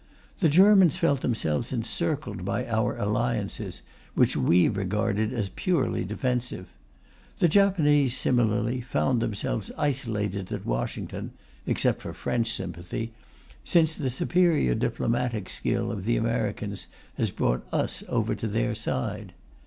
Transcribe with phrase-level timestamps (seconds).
[0.39, 3.83] The Germans felt themselves encircled by our alliances,
[4.15, 6.73] which we regarded as purely defensive;
[7.37, 11.33] the Japanese, similarly, found themselves isolated at Washington
[11.67, 13.13] (except for French sympathy)
[13.63, 16.87] since the superior diplomatic skill of the Americans
[17.19, 19.33] has brought us over to their side.